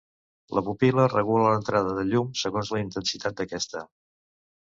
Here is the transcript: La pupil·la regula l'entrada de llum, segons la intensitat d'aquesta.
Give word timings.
La 0.59 0.61
pupil·la 0.67 1.03
regula 1.11 1.51
l'entrada 1.55 1.91
de 1.99 2.07
llum, 2.13 2.33
segons 2.43 2.73
la 2.77 2.81
intensitat 2.87 3.39
d'aquesta. 3.43 3.83